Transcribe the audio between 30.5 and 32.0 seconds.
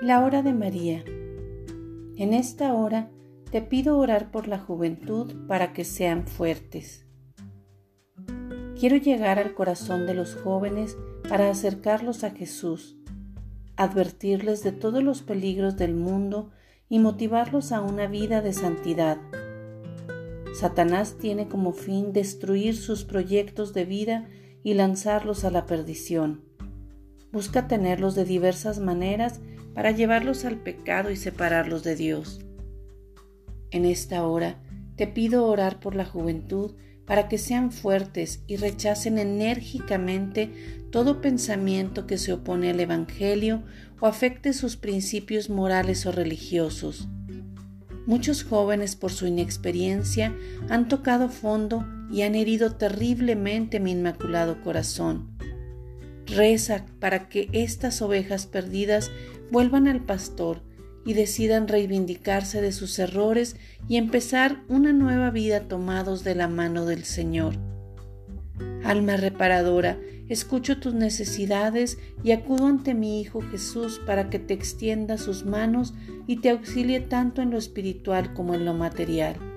pecado y separarlos de